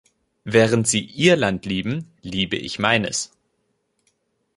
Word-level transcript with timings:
Während 0.45 0.87
Sie 0.87 0.99
Ihr 1.01 1.35
Land 1.35 1.67
lieben, 1.67 2.11
liebe 2.23 2.55
ich 2.55 2.79
meines. 2.79 3.29